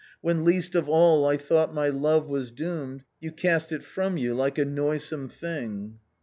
When 0.21 0.43
least 0.43 0.73
of 0.73 0.89
all 0.89 1.27
I 1.27 1.37
thought 1.37 1.75
my 1.75 1.87
love 1.89 2.25
was 2.27 2.49
doomed, 2.51 3.03
You 3.19 3.31
cast 3.31 3.71
it 3.71 3.83
from 3.83 4.17
you 4.17 4.33
like 4.33 4.57
a 4.57 4.65
noisome 4.65 5.29
thing. 5.29 5.99